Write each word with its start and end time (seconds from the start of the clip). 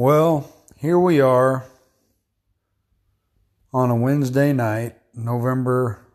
Well, 0.00 0.48
here 0.76 0.96
we 0.96 1.20
are 1.20 1.64
on 3.72 3.90
a 3.90 3.96
Wednesday 3.96 4.52
night, 4.52 4.94
November 5.12 6.06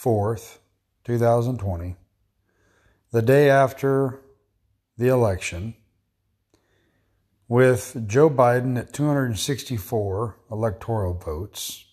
4th, 0.00 0.58
2020, 1.02 1.96
the 3.10 3.22
day 3.22 3.50
after 3.50 4.20
the 4.96 5.08
election, 5.08 5.74
with 7.48 8.06
Joe 8.06 8.30
Biden 8.30 8.78
at 8.78 8.92
264 8.92 10.36
electoral 10.52 11.14
votes, 11.14 11.84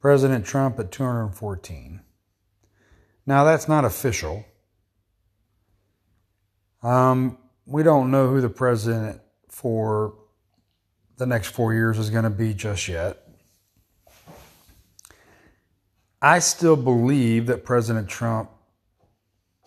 President 0.00 0.46
Trump 0.46 0.78
at 0.78 0.92
214. 0.92 2.00
Now, 3.26 3.42
that's 3.42 3.66
not 3.66 3.84
official. 3.84 4.44
Um, 6.80 7.38
we 7.66 7.82
don't 7.82 8.12
know 8.12 8.28
who 8.28 8.40
the 8.40 8.48
president 8.48 9.20
for 9.48 10.14
the 11.18 11.26
next 11.26 11.48
four 11.48 11.74
years 11.74 11.98
is 11.98 12.10
going 12.10 12.24
to 12.24 12.30
be 12.30 12.54
just 12.54 12.88
yet. 12.88 13.18
I 16.22 16.38
still 16.38 16.76
believe 16.76 17.46
that 17.46 17.64
President 17.64 18.08
Trump 18.08 18.50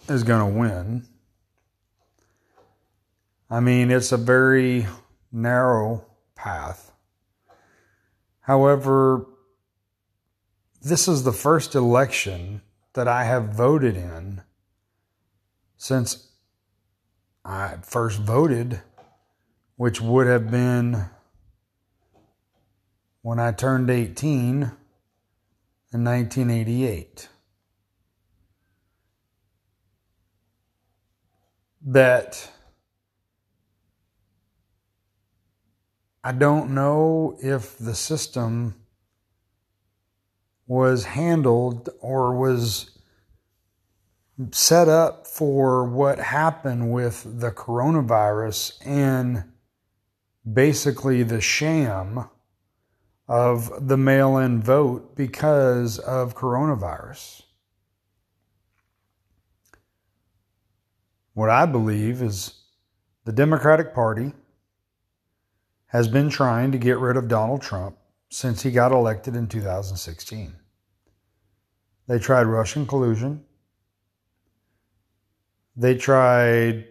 is 0.10 0.24
going 0.24 0.54
to 0.54 0.60
win. 0.60 1.06
I 3.50 3.60
mean, 3.60 3.92
it's 3.92 4.12
a 4.12 4.18
very 4.18 4.88
narrow 5.32 6.06
path. 6.36 6.92
However, 8.42 9.26
this 10.82 11.08
is 11.08 11.24
the 11.24 11.34
first 11.34 11.76
election 11.76 12.62
that 12.94 13.08
I 13.08 13.26
have 13.26 13.50
voted 13.50 13.96
in 13.96 14.42
since 15.78 16.30
I 17.44 17.76
first 17.82 18.20
voted, 18.20 18.82
which 19.76 20.02
would 20.02 20.28
have 20.28 20.50
been 20.50 21.06
when 23.22 23.40
I 23.40 23.52
turned 23.52 23.90
18 23.90 24.72
in 25.94 26.04
1988. 26.04 27.28
That 31.84 32.52
I 36.24 36.32
don't 36.32 36.76
know 36.76 37.38
if 37.42 37.78
the 37.78 37.96
system 37.96 38.76
was 40.68 41.06
handled 41.06 41.90
or 42.00 42.38
was 42.38 42.92
set 44.52 44.88
up 44.88 45.28
for 45.28 45.86
what 45.86 46.20
happened 46.20 46.92
with 46.92 47.40
the 47.40 47.52
coronavirus 47.52 48.74
and 48.86 49.44
basically 50.52 51.24
the 51.24 51.42
sham 51.42 52.30
of 53.32 53.88
the 53.88 53.96
mail 53.96 54.36
in 54.36 54.62
vote 54.62 55.16
because 55.16 56.00
of 56.00 56.36
coronavirus. 56.36 57.44
What 61.34 61.50
I 61.50 61.66
believe 61.66 62.22
is 62.22 62.56
the 63.24 63.32
Democratic 63.32 63.94
Party 63.96 64.34
has 65.86 66.10
been 66.10 66.30
trying 66.30 66.74
to 66.74 66.78
get 66.78 67.00
rid 67.00 67.16
of 67.16 67.30
Donald 67.30 67.62
Trump 67.62 67.96
since 68.28 68.64
he 68.64 68.70
got 68.70 68.92
elected 68.92 69.34
in 69.38 69.48
2016. 69.48 70.54
They 72.08 72.20
tried 72.20 72.44
Russian 72.44 72.86
collusion. 72.86 73.46
They 75.78 75.96
tried 75.96 76.86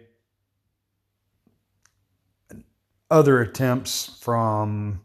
other 3.11 3.41
attempts 3.41 4.17
from, 4.19 5.01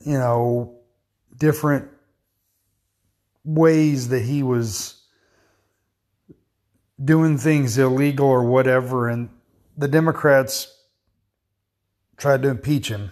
you 0.00 0.18
know, 0.18 0.78
different 1.36 1.88
ways 3.44 4.08
that 4.08 4.22
he 4.22 4.42
was 4.42 5.02
doing 7.02 7.38
things 7.38 7.78
illegal 7.78 8.26
or 8.26 8.44
whatever. 8.44 9.08
And 9.08 9.28
the 9.76 9.88
Democrats 9.88 10.74
tried 12.16 12.42
to 12.42 12.48
impeach 12.48 12.88
him. 12.88 13.10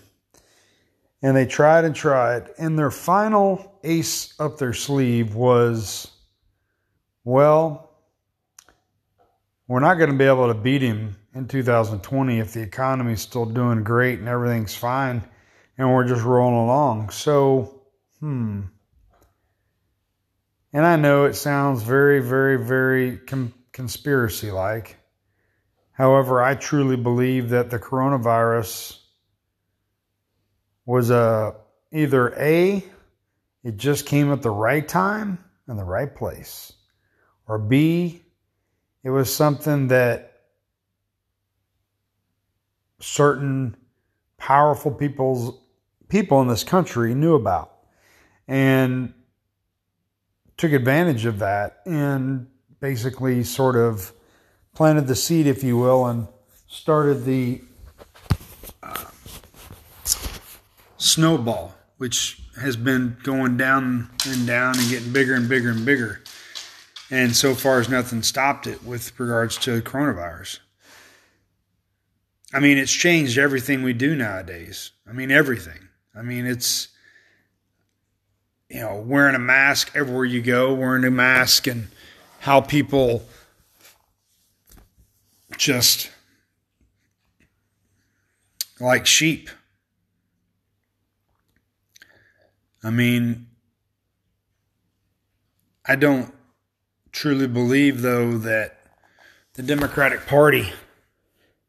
And 1.22 1.36
they 1.36 1.46
tried 1.46 1.84
and 1.84 1.94
tried. 1.94 2.50
And 2.58 2.78
their 2.78 2.90
final 2.90 3.78
ace 3.82 4.34
up 4.38 4.58
their 4.58 4.74
sleeve 4.74 5.34
was 5.34 6.10
well, 7.24 7.90
we're 9.66 9.80
not 9.80 9.94
going 9.94 10.10
to 10.10 10.16
be 10.16 10.24
able 10.24 10.46
to 10.46 10.54
beat 10.54 10.80
him 10.80 11.16
in 11.34 11.48
2020 11.48 12.38
if 12.38 12.52
the 12.52 12.62
economy's 12.62 13.20
still 13.20 13.44
doing 13.44 13.82
great 13.82 14.20
and 14.20 14.28
everything's 14.28 14.76
fine 14.76 15.24
and 15.78 15.92
we're 15.92 16.06
just 16.06 16.22
rolling 16.22 16.56
along. 16.56 17.10
So, 17.10 17.82
hmm. 18.20 18.62
And 20.72 20.84
I 20.84 20.96
know 20.96 21.24
it 21.24 21.34
sounds 21.34 21.82
very, 21.82 22.20
very, 22.20 22.58
very 22.62 23.18
com- 23.18 23.54
conspiracy 23.72 24.50
like. 24.50 24.96
However, 25.92 26.42
I 26.42 26.54
truly 26.54 26.96
believe 26.96 27.50
that 27.50 27.70
the 27.70 27.78
coronavirus 27.78 28.98
was 30.84 31.10
a 31.10 31.56
either 31.92 32.34
A, 32.38 32.84
it 33.64 33.76
just 33.76 34.06
came 34.06 34.30
at 34.32 34.42
the 34.42 34.50
right 34.50 34.86
time 34.86 35.38
and 35.66 35.78
the 35.78 35.84
right 35.84 36.14
place, 36.14 36.72
or 37.48 37.58
B, 37.58 38.22
it 39.02 39.10
was 39.10 39.34
something 39.34 39.88
that 39.88 40.42
certain 43.00 43.76
powerful 44.36 44.90
people's 44.90 45.58
people 46.08 46.40
in 46.40 46.48
this 46.48 46.64
country 46.64 47.14
knew 47.14 47.34
about 47.34 47.72
and 48.48 49.12
took 50.56 50.72
advantage 50.72 51.24
of 51.26 51.38
that 51.40 51.80
and 51.84 52.46
basically 52.80 53.42
sort 53.42 53.76
of 53.76 54.12
planted 54.74 55.06
the 55.06 55.16
seed, 55.16 55.46
if 55.46 55.64
you 55.64 55.76
will, 55.76 56.06
and 56.06 56.28
started 56.66 57.24
the 57.24 57.62
uh, 58.82 59.04
snowball, 60.96 61.74
which 61.96 62.40
has 62.60 62.76
been 62.76 63.16
going 63.22 63.56
down 63.56 64.10
and 64.26 64.46
down 64.46 64.78
and 64.78 64.88
getting 64.88 65.12
bigger 65.12 65.34
and 65.34 65.48
bigger 65.48 65.70
and 65.70 65.84
bigger. 65.84 66.22
And 67.10 67.36
so 67.36 67.54
far 67.54 67.78
as 67.78 67.88
nothing 67.88 68.22
stopped 68.22 68.66
it 68.66 68.82
with 68.82 69.18
regards 69.18 69.56
to 69.58 69.80
coronavirus. 69.82 70.58
I 72.52 72.60
mean, 72.60 72.78
it's 72.78 72.92
changed 72.92 73.38
everything 73.38 73.82
we 73.82 73.92
do 73.92 74.14
nowadays. 74.14 74.92
I 75.08 75.12
mean, 75.12 75.30
everything. 75.30 75.88
I 76.16 76.22
mean, 76.22 76.46
it's, 76.46 76.88
you 78.70 78.80
know, 78.80 78.96
wearing 78.96 79.34
a 79.34 79.40
mask 79.40 79.92
everywhere 79.94 80.24
you 80.24 80.40
go, 80.40 80.72
wearing 80.72 81.04
a 81.04 81.10
mask, 81.10 81.66
and 81.66 81.88
how 82.40 82.60
people 82.60 83.22
just 85.56 86.10
like 88.80 89.06
sheep. 89.06 89.50
I 92.82 92.90
mean, 92.90 93.46
I 95.84 95.96
don't 95.96 96.32
truly 97.12 97.46
believe, 97.46 98.02
though, 98.02 98.38
that 98.38 98.78
the 99.54 99.62
Democratic 99.62 100.26
Party 100.26 100.72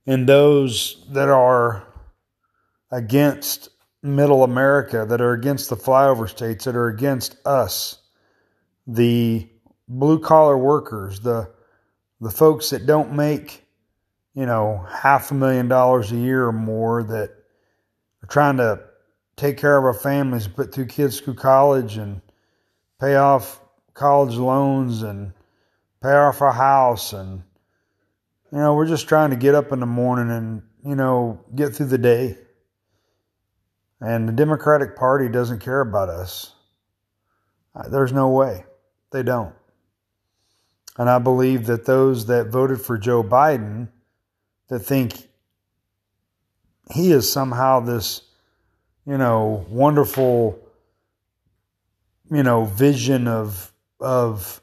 and 0.05 0.27
those 0.27 1.05
that 1.09 1.27
are 1.29 1.83
against 2.91 3.69
middle 4.07 4.44
America, 4.44 5.06
that 5.07 5.22
are 5.22 5.34
against 5.34 5.69
the 5.69 5.75
flyover 5.75 6.29
states, 6.29 6.66
that 6.66 6.75
are 6.75 6.88
against 6.88 7.38
us, 7.45 8.00
the 8.85 9.47
blue 9.88 10.19
collar 10.19 10.57
workers, 10.57 11.19
the 11.19 11.51
the 12.19 12.31
folks 12.31 12.72
that 12.72 12.88
don't 12.88 13.13
make, 13.13 13.63
you 14.34 14.45
know, 14.45 14.84
half 14.90 15.29
a 15.29 15.35
million 15.35 15.68
dollars 15.68 16.12
a 16.12 16.18
year 16.18 16.48
or 16.48 16.51
more 16.51 17.04
that 17.04 17.30
are 18.24 18.27
trying 18.27 18.57
to 18.57 18.80
take 19.36 19.57
care 19.57 19.77
of 19.77 19.83
our 19.83 19.94
families 19.94 20.48
put 20.48 20.71
two 20.71 20.86
kids 20.86 21.19
through 21.19 21.36
college 21.36 21.98
and 21.98 22.21
pay 23.00 23.15
off 23.15 23.62
college 23.94 24.36
loans 24.36 25.03
and 25.03 25.31
pay 26.01 26.12
off 26.12 26.42
our 26.42 26.51
house 26.51 27.13
and 27.13 27.44
you 28.51 28.60
know, 28.60 28.75
we're 28.75 28.88
just 28.88 29.07
trying 29.07 29.31
to 29.31 29.36
get 29.36 29.56
up 29.56 29.71
in 29.71 29.80
the 29.80 29.86
morning 29.86 30.31
and, 30.31 30.62
you 30.86 30.95
know, 30.95 31.39
get 31.56 31.75
through 31.75 31.88
the 31.88 31.98
day. 31.98 32.38
And 33.99 34.27
the 34.27 34.33
Democratic 34.33 34.95
Party 34.95 35.29
doesn't 35.29 35.59
care 35.59 35.81
about 35.81 36.09
us. 36.09 36.53
Uh, 37.75 37.89
there's 37.89 38.13
no 38.13 38.29
way. 38.29 38.65
They 39.11 39.23
don't. 39.23 39.53
And 40.97 41.09
I 41.09 41.19
believe 41.19 41.67
that 41.67 41.85
those 41.85 42.25
that 42.27 42.47
voted 42.47 42.81
for 42.81 42.97
Joe 42.97 43.23
Biden 43.23 43.89
that 44.67 44.79
think 44.79 45.29
he 46.91 47.11
is 47.11 47.31
somehow 47.31 47.79
this, 47.79 48.21
you 49.05 49.17
know, 49.17 49.65
wonderful, 49.69 50.59
you 52.31 52.43
know, 52.43 52.65
vision 52.65 53.27
of 53.27 53.71
of 54.00 54.61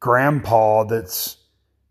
grandpa 0.00 0.84
that's 0.84 1.36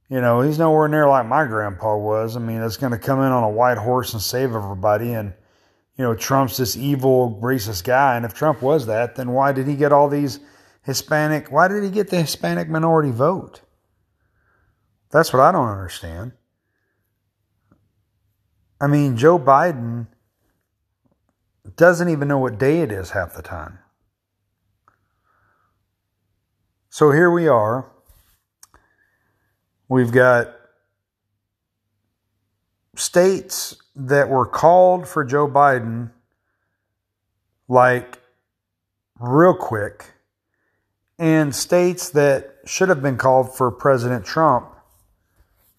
You 0.10 0.22
know, 0.22 0.42
he's 0.42 0.58
nowhere 0.58 0.88
near 0.88 1.10
like 1.10 1.26
my 1.26 1.46
grandpa 1.46 1.98
was. 1.98 2.38
I 2.38 2.40
mean, 2.40 2.62
that's 2.62 2.78
going 2.78 2.94
to 2.94 2.98
come 2.98 3.20
in 3.20 3.32
on 3.32 3.44
a 3.44 3.50
white 3.50 3.78
horse 3.78 4.14
and 4.14 4.22
save 4.22 4.56
everybody. 4.56 5.12
And, 5.12 5.34
you 5.98 6.04
know, 6.04 6.14
Trump's 6.14 6.58
this 6.58 6.78
evil, 6.78 7.40
racist 7.42 7.84
guy. 7.84 8.16
And 8.16 8.26
if 8.26 8.34
Trump 8.34 8.62
was 8.62 8.86
that, 8.86 9.16
then 9.16 9.32
why 9.32 9.52
did 9.52 9.68
he 9.68 9.76
get 9.76 9.92
all 9.92 10.08
these 10.08 10.40
Hispanic, 10.84 11.52
why 11.52 11.68
did 11.68 11.84
he 11.84 11.90
get 11.90 12.10
the 12.10 12.22
Hispanic 12.22 12.70
minority 12.70 13.12
vote? 13.12 13.62
That's 15.12 15.34
what 15.34 15.42
I 15.42 15.52
don't 15.52 15.68
understand. 15.68 16.34
I 18.80 18.88
mean, 18.88 19.18
Joe 19.18 19.40
Biden 19.40 20.08
doesn't 21.76 22.10
even 22.10 22.28
know 22.28 22.38
what 22.38 22.60
day 22.60 22.82
it 22.82 22.92
is 22.92 23.10
half 23.10 23.34
the 23.34 23.42
time. 23.42 23.80
So 26.90 27.12
here 27.12 27.30
we 27.30 27.48
are. 27.48 27.92
We've 29.90 30.12
got 30.12 30.54
states 32.96 33.76
that 33.98 34.30
were 34.30 34.46
called 34.46 35.08
for 35.08 35.26
Joe 35.26 35.48
Biden 35.48 36.12
like 37.68 38.20
real 39.20 39.56
quick, 39.56 40.12
and 41.18 41.54
states 41.54 42.10
that 42.12 42.58
should 42.66 42.90
have 42.90 43.02
been 43.02 43.18
called 43.18 43.56
for 43.58 43.72
President 43.72 44.24
Trump 44.24 44.70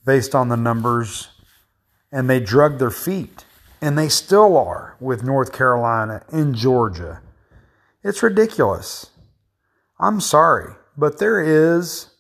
based 0.05 0.35
on 0.35 0.49
the 0.49 0.57
numbers, 0.57 1.29
and 2.11 2.29
they 2.29 2.41
drug 2.41 2.79
their 2.79 2.91
feet. 2.91 3.45
And 3.81 3.97
they 3.97 4.09
still 4.09 4.57
are 4.57 4.97
with 4.99 5.23
North 5.23 5.53
Carolina 5.53 6.25
and 6.33 6.57
Georgia. 6.57 7.21
It's 8.03 8.25
ridiculous. 8.25 9.11
I'm 10.01 10.21
sorry, 10.21 10.75
but 10.97 11.19
there 11.19 11.41
is 11.41 12.11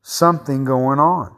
something 0.00 0.64
going 0.64 1.00
on. 1.00 1.36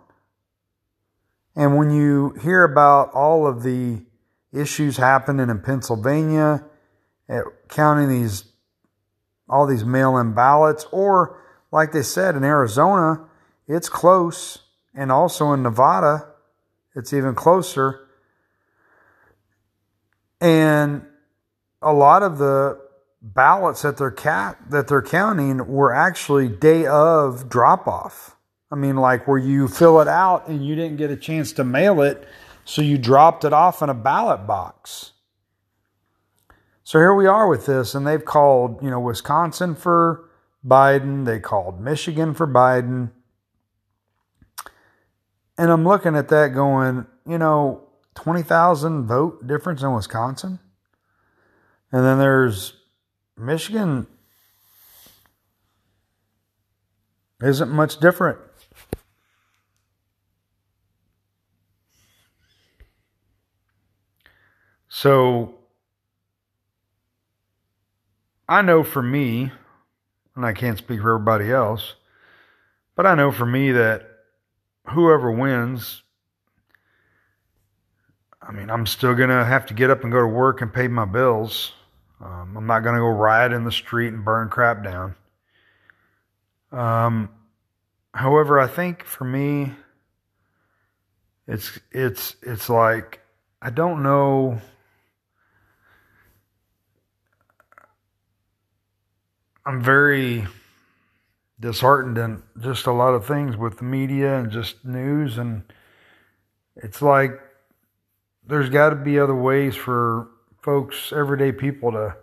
And 1.54 1.76
when 1.76 1.90
you 1.90 2.34
hear 2.42 2.64
about 2.64 3.12
all 3.12 3.46
of 3.46 3.62
the 3.62 4.04
issues 4.52 4.96
happening 4.96 5.50
in 5.50 5.60
Pennsylvania, 5.60 6.64
eh, 7.28 7.40
counting 7.68 8.08
these 8.08 8.44
all 9.48 9.66
these 9.66 9.84
mail-in 9.84 10.32
ballots, 10.32 10.86
or 10.92 11.38
like 11.70 11.92
they 11.92 12.02
said 12.02 12.36
in 12.36 12.44
Arizona, 12.44 13.28
it's 13.66 13.88
close, 13.88 14.60
and 14.94 15.12
also 15.12 15.52
in 15.52 15.62
Nevada, 15.62 16.26
it's 16.94 17.12
even 17.12 17.34
closer. 17.34 18.08
And 20.40 21.04
a 21.82 21.92
lot 21.92 22.22
of 22.22 22.38
the 22.38 22.80
ballots 23.20 23.82
that 23.82 23.98
they're 23.98 24.10
cat 24.10 24.58
that 24.70 24.88
they're 24.88 25.02
counting 25.02 25.66
were 25.66 25.94
actually 25.94 26.48
day 26.48 26.86
of 26.86 27.48
drop 27.48 27.86
off. 27.86 28.36
I 28.72 28.74
mean, 28.74 28.96
like 28.96 29.28
where 29.28 29.38
you 29.38 29.68
fill 29.68 30.00
it 30.00 30.08
out 30.08 30.48
and 30.48 30.66
you 30.66 30.74
didn't 30.74 30.96
get 30.96 31.10
a 31.10 31.16
chance 31.16 31.52
to 31.52 31.64
mail 31.64 32.00
it, 32.00 32.26
so 32.64 32.80
you 32.80 32.96
dropped 32.96 33.44
it 33.44 33.52
off 33.52 33.82
in 33.82 33.90
a 33.90 33.94
ballot 33.94 34.46
box. 34.46 35.12
So 36.82 36.98
here 36.98 37.14
we 37.14 37.26
are 37.26 37.46
with 37.46 37.66
this, 37.66 37.94
and 37.94 38.06
they've 38.06 38.24
called, 38.24 38.82
you 38.82 38.88
know, 38.88 38.98
Wisconsin 38.98 39.74
for 39.74 40.30
Biden, 40.66 41.26
they 41.26 41.38
called 41.38 41.80
Michigan 41.80 42.32
for 42.32 42.46
Biden. 42.46 43.10
And 45.58 45.70
I'm 45.70 45.84
looking 45.84 46.16
at 46.16 46.28
that 46.28 46.54
going, 46.54 47.06
you 47.26 47.36
know, 47.36 47.82
20,000 48.14 49.06
vote 49.06 49.46
difference 49.46 49.82
in 49.82 49.92
Wisconsin. 49.92 50.60
And 51.90 52.04
then 52.04 52.18
there's 52.18 52.72
Michigan 53.36 54.06
isn't 57.42 57.70
much 57.70 58.00
different. 58.00 58.38
So 64.94 65.54
I 68.46 68.60
know 68.60 68.84
for 68.84 69.02
me, 69.02 69.50
and 70.36 70.44
I 70.44 70.52
can't 70.52 70.76
speak 70.76 71.00
for 71.00 71.14
everybody 71.14 71.50
else, 71.50 71.94
but 72.94 73.06
I 73.06 73.14
know 73.14 73.32
for 73.32 73.46
me 73.46 73.72
that 73.72 74.06
whoever 74.90 75.32
wins, 75.32 76.02
I 78.42 78.52
mean, 78.52 78.68
I'm 78.68 78.84
still 78.84 79.14
going 79.14 79.30
to 79.30 79.46
have 79.46 79.64
to 79.66 79.74
get 79.74 79.88
up 79.88 80.02
and 80.02 80.12
go 80.12 80.20
to 80.20 80.26
work 80.26 80.60
and 80.60 80.70
pay 80.70 80.88
my 80.88 81.06
bills. 81.06 81.72
Um, 82.20 82.54
I'm 82.54 82.66
not 82.66 82.80
going 82.80 82.94
to 82.94 83.00
go 83.00 83.08
riot 83.08 83.52
in 83.52 83.64
the 83.64 83.72
street 83.72 84.08
and 84.08 84.22
burn 84.22 84.50
crap 84.50 84.84
down. 84.84 85.14
Um, 86.70 87.30
however, 88.12 88.60
I 88.60 88.66
think 88.66 89.04
for 89.04 89.24
me, 89.24 89.72
it's 91.48 91.78
it's 91.92 92.36
it's 92.42 92.68
like 92.68 93.20
I 93.62 93.70
don't 93.70 94.02
know 94.02 94.60
I'm 99.64 99.80
very 99.80 100.46
disheartened 101.60 102.18
in 102.18 102.42
just 102.60 102.86
a 102.86 102.92
lot 102.92 103.14
of 103.14 103.24
things 103.24 103.56
with 103.56 103.78
the 103.78 103.84
media 103.84 104.38
and 104.38 104.50
just 104.50 104.84
news 104.84 105.38
and 105.38 105.62
it's 106.74 107.00
like 107.00 107.38
there's 108.44 108.68
got 108.68 108.90
to 108.90 108.96
be 108.96 109.20
other 109.20 109.36
ways 109.36 109.76
for 109.76 110.28
folks 110.62 111.12
everyday 111.12 111.52
people 111.52 111.92
to 111.92 112.16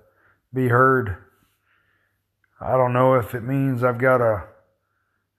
be 0.54 0.68
heard. 0.68 1.16
I 2.60 2.74
don't 2.74 2.92
know 2.92 3.14
if 3.14 3.34
it 3.34 3.44
means 3.44 3.86
i've 3.86 4.00
got 4.00 4.18
to 4.18 4.44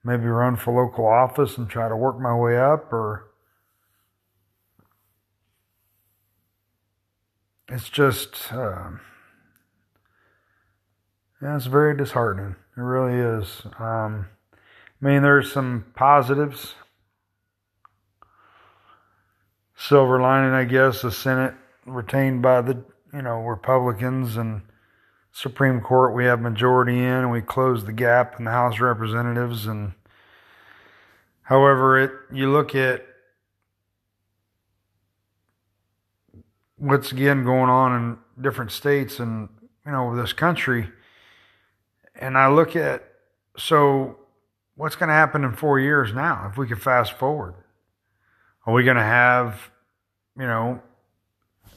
maybe 0.03 0.25
run 0.25 0.55
for 0.55 0.73
local 0.73 1.05
office 1.05 1.57
and 1.59 1.69
try 1.69 1.87
to 1.87 1.95
work 1.95 2.19
my 2.19 2.35
way 2.35 2.57
up 2.57 2.91
or 2.91 3.27
it's 7.69 7.89
just 7.89 8.51
uh, 8.51 8.89
yeah, 11.41 11.55
it's 11.55 11.65
very 11.65 11.95
disheartening. 11.97 12.55
It 12.77 12.81
really 12.81 13.17
is. 13.17 13.63
Um, 13.79 14.27
I 15.01 15.05
mean, 15.05 15.23
there's 15.23 15.51
some 15.51 15.85
positives. 15.95 16.75
Silver 19.75 20.21
lining, 20.21 20.53
I 20.53 20.65
guess, 20.65 21.01
the 21.01 21.11
Senate 21.11 21.55
retained 21.85 22.43
by 22.43 22.61
the 22.61 22.83
you 23.11 23.21
know 23.23 23.41
Republicans 23.41 24.37
and 24.37 24.61
Supreme 25.31 25.81
Court 25.81 26.13
we 26.13 26.25
have 26.25 26.39
majority 26.39 26.99
in, 26.99 27.03
and 27.03 27.31
we 27.31 27.41
closed 27.41 27.87
the 27.87 27.93
gap 27.93 28.35
in 28.37 28.45
the 28.45 28.51
House 28.51 28.75
of 28.75 28.81
Representatives. 28.81 29.65
And 29.65 29.93
however, 31.41 31.99
it 31.99 32.11
you 32.31 32.51
look 32.51 32.75
at 32.75 33.03
what's 36.77 37.11
again 37.11 37.43
going 37.43 37.69
on 37.69 37.95
in 37.95 38.43
different 38.43 38.71
states 38.71 39.19
and 39.19 39.49
you 39.85 39.91
know 39.91 40.15
this 40.15 40.33
country 40.33 40.89
and 42.21 42.37
I 42.37 42.47
look 42.47 42.75
at, 42.75 43.03
so 43.57 44.17
what's 44.75 44.95
going 44.95 45.09
to 45.09 45.13
happen 45.13 45.43
in 45.43 45.53
four 45.53 45.79
years 45.79 46.13
now 46.13 46.47
if 46.49 46.57
we 46.57 46.67
could 46.67 46.81
fast 46.81 47.13
forward? 47.13 47.55
Are 48.65 48.73
we 48.73 48.83
going 48.83 48.97
to 48.97 49.03
have, 49.03 49.71
you 50.37 50.45
know, 50.45 50.81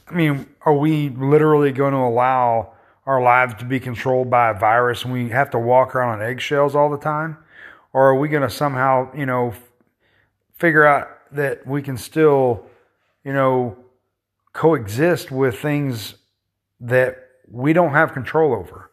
I 0.07 0.13
mean, 0.13 0.47
are 0.61 0.77
we 0.77 1.09
literally 1.09 1.71
going 1.71 1.93
to 1.93 1.99
allow 1.99 2.73
our 3.07 3.21
lives 3.21 3.55
to 3.55 3.65
be 3.65 3.79
controlled 3.79 4.29
by 4.29 4.51
a 4.51 4.53
virus 4.53 5.03
and 5.03 5.11
we 5.11 5.29
have 5.29 5.49
to 5.51 5.59
walk 5.59 5.95
around 5.95 6.21
on 6.21 6.21
eggshells 6.21 6.75
all 6.75 6.89
the 6.89 6.97
time? 6.97 7.37
Or 7.91 8.09
are 8.09 8.15
we 8.15 8.29
going 8.29 8.43
to 8.43 8.49
somehow, 8.49 9.09
you 9.15 9.25
know, 9.25 9.53
figure 10.57 10.85
out 10.85 11.07
that 11.31 11.65
we 11.65 11.81
can 11.81 11.97
still, 11.97 12.65
you 13.23 13.33
know, 13.33 13.77
coexist 14.53 15.31
with 15.31 15.59
things 15.59 16.15
that 16.79 17.17
we 17.49 17.73
don't 17.73 17.91
have 17.91 18.13
control 18.13 18.53
over? 18.53 18.91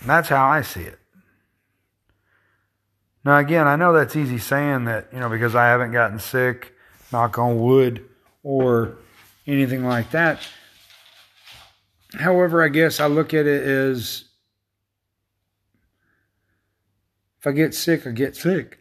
And 0.00 0.10
that's 0.10 0.28
how 0.28 0.46
I 0.46 0.62
see 0.62 0.82
it. 0.82 0.98
Now, 3.24 3.38
again, 3.38 3.66
I 3.66 3.74
know 3.74 3.92
that's 3.92 4.14
easy 4.14 4.38
saying 4.38 4.84
that, 4.84 5.08
you 5.12 5.18
know, 5.18 5.28
because 5.28 5.56
I 5.56 5.66
haven't 5.66 5.92
gotten 5.92 6.20
sick, 6.20 6.74
knock 7.12 7.38
on 7.38 7.60
wood, 7.60 8.08
or 8.44 8.98
anything 9.46 9.84
like 9.84 10.12
that. 10.12 10.40
However, 12.14 12.62
I 12.62 12.68
guess 12.68 13.00
I 13.00 13.08
look 13.08 13.34
at 13.34 13.46
it 13.46 13.62
as 13.64 14.24
if 17.40 17.46
I 17.46 17.52
get 17.52 17.74
sick, 17.74 18.06
I 18.06 18.10
get 18.12 18.36
sick. 18.36 18.78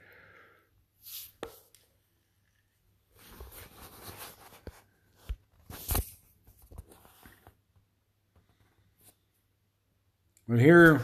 But 10.48 10.60
here 10.60 11.02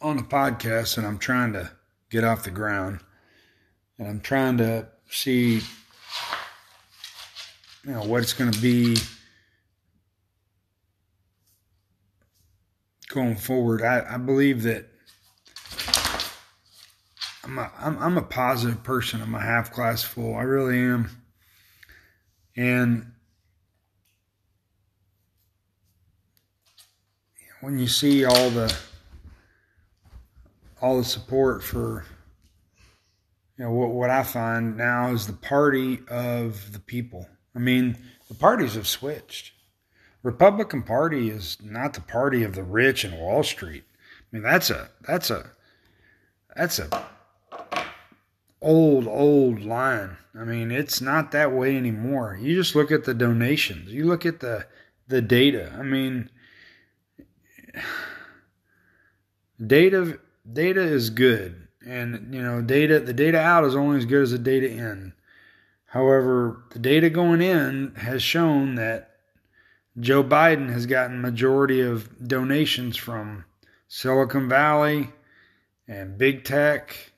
on 0.00 0.16
the 0.16 0.24
podcast 0.24 0.98
and 0.98 1.06
I'm 1.06 1.18
trying 1.18 1.52
to 1.52 1.70
get 2.10 2.24
off 2.24 2.42
the 2.42 2.50
ground 2.50 3.00
and 3.98 4.08
I'm 4.08 4.20
trying 4.20 4.58
to 4.58 4.88
see 5.08 5.60
you 7.84 7.92
know 7.92 8.02
what 8.02 8.22
it's 8.22 8.32
going 8.32 8.50
to 8.50 8.60
be 8.60 8.96
going 13.08 13.36
forward. 13.36 13.82
I, 13.82 14.14
I 14.14 14.16
believe 14.16 14.64
that 14.64 14.86
I'm 17.44 17.58
a 17.58 17.70
I'm, 17.78 17.98
I'm 17.98 18.18
a 18.18 18.22
positive 18.22 18.82
person. 18.82 19.22
I'm 19.22 19.36
a 19.36 19.40
half 19.40 19.72
glass 19.72 20.02
full. 20.02 20.34
I 20.34 20.42
really 20.42 20.78
am. 20.78 21.10
And 22.56 23.12
when 27.60 27.78
you 27.78 27.86
see 27.86 28.24
all 28.24 28.50
the 28.50 28.74
all 30.80 30.98
the 30.98 31.04
support 31.04 31.62
for 31.62 32.04
you 33.56 33.64
know 33.64 33.72
what 33.72 33.90
what 33.90 34.10
I 34.10 34.22
find 34.22 34.76
now 34.76 35.12
is 35.12 35.26
the 35.26 35.32
party 35.34 36.00
of 36.08 36.72
the 36.72 36.80
people. 36.80 37.28
I 37.54 37.58
mean, 37.58 37.98
the 38.28 38.34
parties 38.34 38.74
have 38.74 38.88
switched. 38.88 39.52
Republican 40.22 40.82
Party 40.82 41.30
is 41.30 41.56
not 41.62 41.94
the 41.94 42.00
party 42.00 42.42
of 42.42 42.54
the 42.54 42.62
rich 42.62 43.04
and 43.04 43.18
Wall 43.18 43.42
Street. 43.42 43.84
I 43.88 44.36
mean, 44.36 44.42
that's 44.42 44.70
a 44.70 44.88
that's 45.06 45.30
a 45.30 45.50
that's 46.54 46.78
a 46.78 47.06
old 48.62 49.06
old 49.06 49.62
line. 49.62 50.16
I 50.38 50.44
mean, 50.44 50.70
it's 50.70 51.00
not 51.00 51.32
that 51.32 51.52
way 51.52 51.76
anymore. 51.76 52.38
You 52.40 52.54
just 52.54 52.74
look 52.74 52.90
at 52.90 53.04
the 53.04 53.14
donations. 53.14 53.90
You 53.90 54.04
look 54.04 54.24
at 54.24 54.40
the 54.40 54.66
the 55.08 55.20
data. 55.20 55.74
I 55.78 55.82
mean, 55.82 56.30
data 59.64 60.18
data 60.50 60.82
is 60.82 61.10
good, 61.10 61.68
and 61.86 62.34
you 62.34 62.42
know, 62.42 62.62
data 62.62 63.00
the 63.00 63.12
data 63.12 63.38
out 63.38 63.64
is 63.64 63.74
only 63.74 63.98
as 63.98 64.06
good 64.06 64.22
as 64.22 64.32
the 64.32 64.38
data 64.38 64.70
in. 64.70 65.12
However, 65.86 66.62
the 66.70 66.78
data 66.78 67.10
going 67.10 67.42
in 67.42 67.94
has 67.96 68.22
shown 68.22 68.76
that 68.76 69.10
Joe 69.98 70.22
Biden 70.22 70.70
has 70.70 70.86
gotten 70.86 71.20
majority 71.20 71.80
of 71.80 72.26
donations 72.26 72.96
from 72.96 73.44
Silicon 73.88 74.48
Valley 74.48 75.10
and 75.88 76.16
big 76.16 76.44
tech 76.44 77.10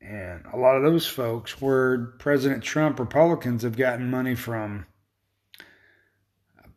and 0.00 0.44
a 0.52 0.56
lot 0.56 0.76
of 0.76 0.82
those 0.82 1.06
folks 1.06 1.60
where 1.60 1.98
President 2.18 2.62
Trump 2.62 2.98
Republicans 2.98 3.62
have 3.62 3.76
gotten 3.76 4.10
money 4.10 4.34
from 4.34 4.86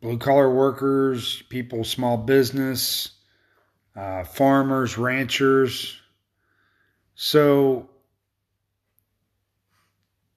blue 0.02 0.18
collar 0.18 0.50
workers, 0.50 1.44
people, 1.50 1.84
small 1.84 2.18
business, 2.18 3.12
uh, 3.96 4.24
farmers, 4.24 4.98
ranchers. 4.98 6.00
So, 7.16 7.90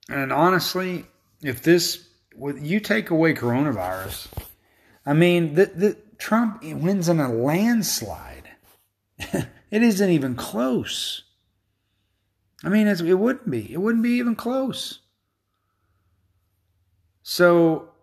and 0.09 0.33
honestly, 0.33 1.07
if 1.43 1.63
this, 1.63 2.07
you 2.61 2.79
take 2.81 3.11
away 3.11 3.35
coronavirus, 3.35 4.29
I 5.07 5.15
mean, 5.15 5.55
the, 5.55 5.67
the 5.67 5.97
Trump 6.19 6.63
wins 6.63 7.09
in 7.09 7.21
a 7.21 7.33
landslide. 7.33 8.49
it 9.19 9.83
isn't 9.83 10.11
even 10.11 10.35
close. 10.35 11.23
I 12.63 12.69
mean, 12.69 12.87
it 12.87 13.19
wouldn't 13.19 13.51
be. 13.51 13.73
It 13.73 13.79
wouldn't 13.79 14.03
be 14.03 14.13
even 14.19 14.37
close. 14.37 15.01
So 17.23 17.94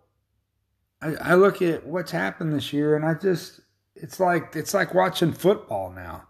I, 1.02 1.32
I 1.32 1.34
look 1.34 1.60
at 1.60 1.84
what's 1.84 2.12
happened 2.12 2.52
this 2.52 2.72
year, 2.72 2.96
and 2.96 3.04
I 3.04 3.14
just 3.14 3.60
it's 3.96 4.20
like 4.20 4.54
it's 4.54 4.72
like 4.72 4.94
watching 4.94 5.32
football 5.32 5.92
now. 5.92 6.24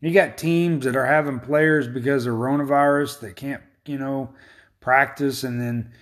You 0.00 0.12
got 0.12 0.36
teams 0.36 0.84
that 0.84 0.96
are 0.96 1.06
having 1.06 1.40
players 1.40 1.88
because 1.88 2.26
of 2.26 2.34
coronavirus 2.34 3.20
that 3.20 3.36
can't, 3.36 3.62
you 3.86 3.96
know, 3.96 4.34
practice, 4.80 5.44
and 5.44 5.58
then 5.58 5.92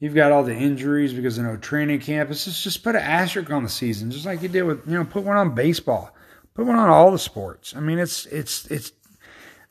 you've 0.00 0.16
got 0.16 0.32
all 0.32 0.42
the 0.42 0.54
injuries 0.54 1.12
because 1.12 1.38
of 1.38 1.44
no 1.44 1.56
training 1.56 2.00
camp. 2.00 2.30
It's 2.30 2.44
just 2.44 2.62
just 2.64 2.82
put 2.82 2.96
an 2.96 3.02
asterisk 3.02 3.50
on 3.50 3.62
the 3.62 3.68
season, 3.68 4.10
just 4.10 4.26
like 4.26 4.42
you 4.42 4.48
did 4.48 4.62
with 4.62 4.86
you 4.86 4.94
know, 4.94 5.04
put 5.04 5.22
one 5.22 5.36
on 5.36 5.54
baseball, 5.54 6.14
put 6.54 6.66
one 6.66 6.76
on 6.76 6.88
all 6.88 7.12
the 7.12 7.18
sports. 7.18 7.76
I 7.76 7.80
mean, 7.80 7.98
it's 7.98 8.26
it's 8.26 8.66
it's. 8.66 8.92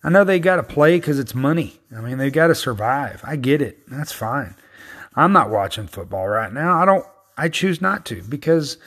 I 0.04 0.10
know 0.10 0.24
they 0.24 0.40
got 0.40 0.56
to 0.56 0.64
play 0.64 0.98
because 0.98 1.20
it's 1.20 1.36
money. 1.36 1.80
I 1.96 2.02
mean, 2.02 2.18
they 2.18 2.32
got 2.32 2.48
to 2.48 2.56
survive. 2.56 3.22
I 3.24 3.36
get 3.36 3.62
it. 3.62 3.88
That's 3.88 4.12
fine. 4.12 4.56
I'm 5.16 5.32
not 5.32 5.52
watching 5.52 5.86
football 5.88 6.28
right 6.28 6.52
now. 6.52 6.82
I 6.82 6.86
don't. 6.86 7.06
I 7.38 7.50
choose 7.50 7.82
not 7.82 8.06
to 8.08 8.22
because 8.24 8.78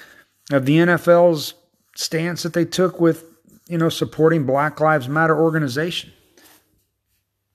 of 0.51 0.67
the 0.67 0.77
NFL's 0.77 1.55
stance 1.97 2.43
that 2.43 2.53
they 2.53 2.65
took 2.65 3.01
with, 3.01 3.25
you 3.69 3.79
know, 3.79 3.89
supporting 3.89 4.45
Black 4.45 4.81
Lives 4.81 5.09
Matter 5.09 5.39
organization. 5.41 6.13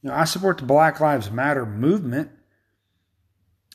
You 0.01 0.10
know, 0.10 0.15
I 0.15 0.25
support 0.25 0.58
the 0.58 0.65
Black 0.65 1.00
Lives 1.00 1.29
Matter 1.29 1.65
movement. 1.65 2.31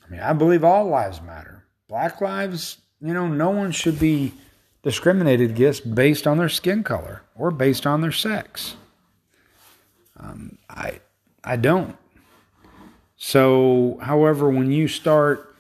I 0.07 0.11
mean, 0.11 0.21
I 0.21 0.33
believe 0.33 0.65
all 0.65 0.87
lives 0.87 1.23
matter. 1.23 1.65
Black 1.89 2.21
lives, 2.21 2.79
you 3.01 3.15
know, 3.15 3.27
no 3.27 3.51
one 3.51 3.73
should 3.73 3.99
be 3.99 4.35
discriminated 4.83 5.51
against 5.51 5.95
based 5.95 6.27
on 6.27 6.39
their 6.39 6.49
skin 6.49 6.83
color 6.83 7.23
or 7.35 7.51
based 7.51 7.87
on 7.87 8.01
their 8.01 8.13
sex. 8.13 8.77
Um, 10.19 10.59
I 10.69 11.01
I 11.43 11.57
don't. 11.57 11.97
So, 13.17 13.99
however, 14.03 14.49
when 14.51 14.71
you 14.71 14.89
start 14.89 15.54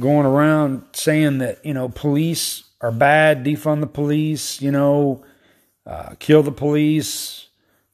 going 0.00 0.26
around 0.26 0.84
saying 0.92 1.38
that 1.38 1.64
you 1.64 1.74
know 1.74 1.88
police 1.88 2.64
are 2.80 2.92
bad, 2.92 3.44
defund 3.44 3.80
the 3.80 3.86
police, 3.86 4.60
you 4.60 4.70
know, 4.70 5.24
uh, 5.86 6.14
kill 6.18 6.42
the 6.42 6.52
police, 6.52 7.48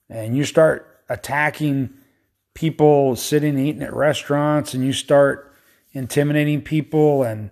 and 0.09 0.37
you 0.37 0.45
start 0.45 1.03
attacking 1.09 1.91
people 2.55 3.15
sitting 3.17 3.59
eating 3.59 3.83
at 3.83 3.95
restaurants, 3.95 4.75
and 4.75 4.85
you 4.85 4.93
start 4.93 5.55
intimidating 5.93 6.63
people, 6.63 7.23
and 7.23 7.51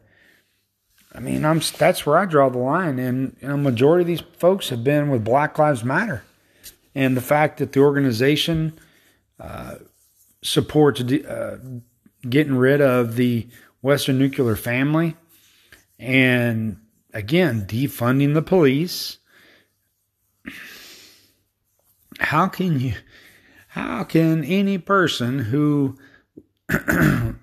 I 1.15 1.21
mean, 1.21 1.45
I'm 1.45 1.61
that's 1.79 2.05
where 2.05 2.19
I 2.19 2.26
draw 2.26 2.49
the 2.49 2.59
line, 2.59 2.99
and, 2.99 3.37
and 3.41 3.53
a 3.53 3.57
majority 3.57 4.03
of 4.03 4.07
these 4.07 4.38
folks 4.38 4.69
have 4.71 4.85
been 4.85 5.11
with 5.11 5.25
Black 5.25 5.59
Lives 5.59 5.85
Matter, 5.85 6.23
and 6.95 7.17
the 7.17 7.23
fact 7.23 7.59
that 7.59 7.73
the 7.73 7.81
organization 7.81 8.79
uh, 9.41 9.76
supports 10.43 11.00
uh, 11.00 11.59
getting 12.29 12.57
rid 12.57 12.81
of 12.81 13.17
the 13.17 13.47
Western 13.80 14.18
nuclear 14.18 14.56
family 14.56 15.16
and 15.99 16.78
again, 17.12 17.66
defunding 17.66 18.35
the 18.35 18.42
police. 18.42 19.18
How 22.18 22.49
can 22.49 22.80
you, 22.80 22.95
how 23.68 24.04
can 24.04 24.45
any 24.45 24.78
person 24.78 25.38
who 25.38 25.99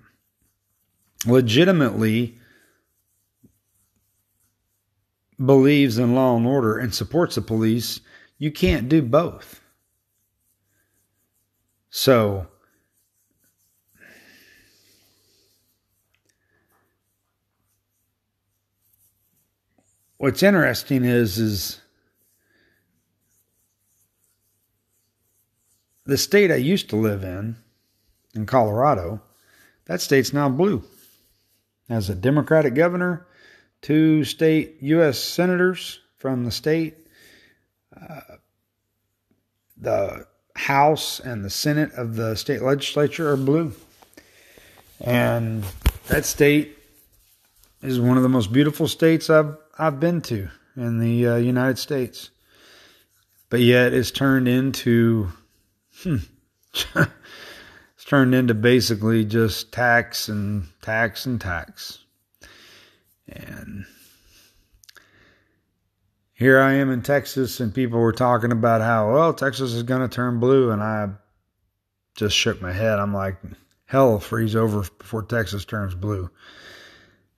legitimately 1.25 2.37
believes 5.43 5.97
in 5.97 6.15
law 6.15 6.35
and 6.37 6.45
order 6.45 6.77
and 6.77 6.93
supports 6.93 7.35
the 7.35 7.41
police, 7.41 8.01
you 8.37 8.51
can't 8.51 8.89
do 8.89 9.01
both. 9.01 9.61
So, 11.89 12.47
what's 20.23 20.41
interesting 20.41 21.03
is 21.03 21.37
is 21.37 21.81
the 26.05 26.17
state 26.17 26.49
I 26.49 26.55
used 26.55 26.89
to 26.91 26.95
live 26.95 27.25
in, 27.25 27.57
in 28.33 28.45
Colorado, 28.45 29.21
that 29.83 29.99
state's 29.99 30.31
now 30.31 30.47
blue. 30.47 30.81
Has 31.89 32.09
a 32.09 32.15
Democratic 32.15 32.73
governor, 32.73 33.27
two 33.81 34.23
state 34.23 34.77
U.S. 34.79 35.19
senators 35.19 35.99
from 36.15 36.45
the 36.45 36.51
state, 36.51 37.05
uh, 37.93 38.21
the 39.75 40.25
House 40.55 41.19
and 41.19 41.43
the 41.43 41.49
Senate 41.49 41.91
of 41.95 42.15
the 42.15 42.35
state 42.35 42.61
legislature 42.61 43.29
are 43.29 43.35
blue. 43.35 43.73
And 45.01 45.65
that 46.07 46.23
state 46.23 46.77
is 47.81 47.99
one 47.99 48.15
of 48.15 48.23
the 48.23 48.29
most 48.29 48.53
beautiful 48.53 48.87
states 48.87 49.29
I've 49.29 49.57
I've 49.77 49.99
been 49.99 50.21
to 50.21 50.49
in 50.75 50.99
the 50.99 51.27
uh, 51.27 51.35
United 51.37 51.79
States, 51.79 52.29
but 53.49 53.59
yet 53.59 53.93
it's 53.93 54.11
turned 54.11 54.47
into 54.47 55.29
hmm, 56.03 56.17
it's 56.95 58.05
turned 58.05 58.35
into 58.35 58.53
basically 58.53 59.25
just 59.25 59.71
tax 59.71 60.29
and 60.29 60.67
tax 60.81 61.25
and 61.25 61.41
tax, 61.41 61.99
and 63.27 63.85
here 66.33 66.59
I 66.59 66.73
am 66.73 66.91
in 66.91 67.01
Texas, 67.01 67.59
and 67.59 67.73
people 67.73 67.99
were 67.99 68.11
talking 68.11 68.51
about 68.51 68.81
how 68.81 69.13
well 69.13 69.33
Texas 69.33 69.73
is 69.73 69.83
going 69.83 70.01
to 70.01 70.13
turn 70.13 70.39
blue, 70.39 70.69
and 70.71 70.83
I 70.83 71.09
just 72.15 72.35
shook 72.35 72.61
my 72.61 72.71
head. 72.71 72.99
I'm 72.99 73.13
like, 73.13 73.37
hell 73.85 74.19
freeze 74.19 74.55
over 74.55 74.81
before 74.99 75.23
Texas 75.23 75.65
turns 75.65 75.95
blue. 75.95 76.29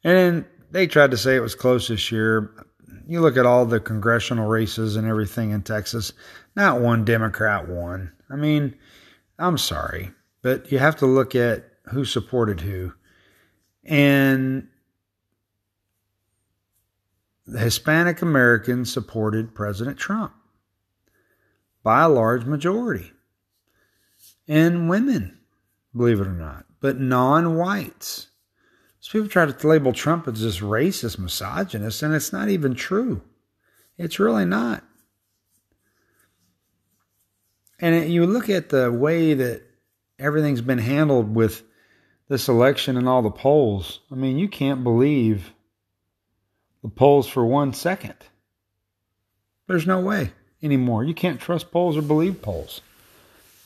And 0.04 0.46
they 0.76 0.88
tried 0.88 1.10
to 1.10 1.16
say 1.18 1.38
it 1.38 1.42
was 1.42 1.56
close 1.56 1.88
this 1.88 2.12
year. 2.12 2.52
You 3.08 3.22
look 3.22 3.38
at 3.38 3.46
all 3.46 3.66
the 3.66 3.80
congressional 3.80 4.50
races 4.50 4.98
and 4.98 5.08
everything 5.08 5.52
in 5.52 5.62
Texas, 5.62 6.12
not 6.54 6.82
one 6.82 7.06
Democrat 7.06 7.70
won. 7.70 8.12
I 8.30 8.36
mean, 8.36 8.76
I'm 9.40 9.58
sorry, 9.58 10.12
but 10.42 10.70
you 10.74 10.80
have 10.80 10.98
to 10.98 11.06
look 11.06 11.34
at 11.34 11.64
who 11.94 12.04
supported 12.04 12.60
who. 12.60 12.92
And 13.86 14.68
the 17.48 17.60
Hispanic 17.60 18.22
Americans 18.22 18.92
supported 18.92 19.56
President 19.56 19.98
Trump 19.98 20.34
by 21.84 22.02
a 22.02 22.10
large 22.10 22.44
majority. 22.44 23.14
and 24.46 24.90
women, 24.90 25.40
believe 25.96 26.20
it 26.20 26.28
or 26.28 26.34
not, 26.34 26.66
but 26.82 27.00
non 27.00 27.56
whites. 27.56 28.28
So 29.06 29.12
people 29.12 29.30
try 29.30 29.46
to 29.46 29.68
label 29.68 29.94
Trump 29.94 30.28
as 30.28 30.42
this 30.42 30.62
racist, 30.62 31.20
misogynist, 31.20 32.02
and 32.02 32.16
it's 32.16 32.34
not 32.34 32.50
even 32.50 32.74
true. 32.74 33.22
It's 34.00 34.18
really 34.20 34.46
not. 34.46 34.84
And 37.80 38.12
you 38.12 38.26
look 38.26 38.50
at 38.50 38.70
the 38.70 38.92
way 38.92 39.36
that 39.36 39.62
everything's 40.18 40.62
been 40.62 40.80
handled 40.80 41.36
with 41.36 41.62
this 42.30 42.48
election 42.48 42.98
and 42.98 43.08
all 43.08 43.22
the 43.22 43.30
polls. 43.30 44.00
I 44.12 44.16
mean, 44.16 44.40
you 44.40 44.50
can't 44.50 44.84
believe 44.84 45.54
the 46.82 46.90
polls 46.90 47.28
for 47.28 47.46
one 47.46 47.74
second. 47.74 48.16
There's 49.68 49.86
no 49.86 50.00
way 50.00 50.32
anymore. 50.64 51.04
You 51.04 51.14
can't 51.14 51.40
trust 51.40 51.70
polls 51.70 51.96
or 51.96 52.02
believe 52.02 52.42
polls. 52.42 52.82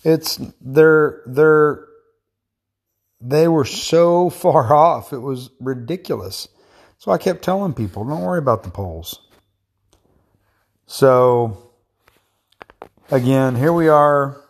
It's 0.03 0.38
they're 0.60 1.22
they're 1.25 1.86
they 3.21 3.47
were 3.47 3.65
so 3.65 4.29
far 4.29 4.73
off. 4.73 5.13
It 5.13 5.19
was 5.19 5.51
ridiculous. 5.59 6.47
So 6.97 7.11
I 7.11 7.17
kept 7.17 7.43
telling 7.43 7.73
people, 7.73 8.03
don't 8.03 8.21
worry 8.21 8.39
about 8.39 8.63
the 8.63 8.69
polls. 8.69 9.21
So 10.85 11.71
again, 13.09 13.55
here 13.55 13.71
we 13.71 13.88
are. 13.88 14.41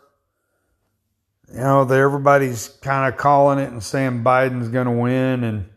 You 1.51 1.59
know, 1.59 1.81
everybody's 1.81 2.67
kind 2.67 3.11
of 3.11 3.19
calling 3.19 3.59
it 3.59 3.71
and 3.71 3.83
saying 3.83 4.23
Biden's 4.23 4.69
going 4.69 4.85
to 4.85 4.91
win 4.91 5.43
and 5.43 5.69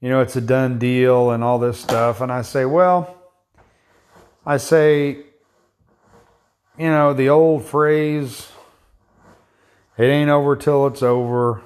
you 0.00 0.10
know, 0.10 0.20
it's 0.20 0.36
a 0.36 0.40
done 0.40 0.78
deal 0.78 1.30
and 1.30 1.42
all 1.42 1.58
this 1.58 1.80
stuff. 1.80 2.20
And 2.20 2.30
I 2.30 2.42
say, 2.42 2.64
well, 2.64 3.16
I 4.44 4.58
say, 4.58 5.08
you 6.78 6.90
know, 6.90 7.14
the 7.14 7.30
old 7.30 7.64
phrase, 7.64 8.48
it 9.96 10.04
ain't 10.04 10.30
over 10.30 10.54
till 10.54 10.86
it's 10.86 11.02
over, 11.02 11.62